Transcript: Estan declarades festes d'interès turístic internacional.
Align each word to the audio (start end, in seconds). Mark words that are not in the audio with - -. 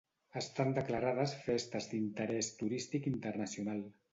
Estan 0.39 0.71
declarades 0.77 1.35
festes 1.49 1.91
d'interès 1.91 2.51
turístic 2.63 3.07
internacional. 3.13 3.89